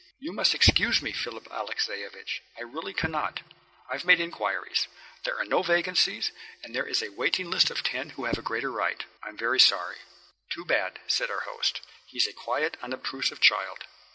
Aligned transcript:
"You 0.17 0.31
must 0.33 0.55
excuse 0.55 0.99
me, 0.99 1.11
Philip 1.11 1.45
Alexeyevich, 1.51 2.41
I 2.57 2.63
really 2.63 2.91
cannot. 2.91 3.41
I've 3.87 4.03
made 4.03 4.19
inquiries. 4.19 4.87
There 5.25 5.37
are 5.37 5.45
no 5.45 5.61
vacancies, 5.61 6.31
and 6.63 6.73
there 6.73 6.87
is 6.87 7.03
a 7.03 7.09
waiting 7.11 7.51
list 7.51 7.69
of 7.69 7.83
ten 7.83 8.09
who 8.09 8.25
have 8.25 8.39
a 8.39 8.41
greater 8.41 8.71
right 8.71 9.05
I'm 9.21 9.37
sorry." 9.59 9.97
"Too 10.49 10.65
bad," 10.65 11.01
said 11.05 11.29
our 11.29 11.41
host. 11.41 11.81
"He's 12.07 12.25
a 12.25 12.33
quiet, 12.33 12.77
unobtrusive 12.81 13.41
child." 13.41 13.83